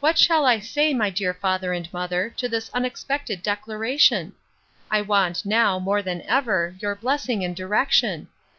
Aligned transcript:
What 0.00 0.18
shall 0.18 0.44
I 0.44 0.58
say, 0.60 0.92
my 0.92 1.08
dear 1.08 1.32
father 1.32 1.72
and 1.72 1.90
mother, 1.90 2.28
to 2.36 2.50
this 2.50 2.70
unexpected 2.74 3.42
declaration? 3.42 4.34
I 4.90 5.00
want, 5.00 5.46
now, 5.46 5.78
more 5.78 6.02
than 6.02 6.20
ever, 6.28 6.76
your 6.80 6.94
blessing 6.94 7.42
and 7.44 7.56
direction. 7.56 8.28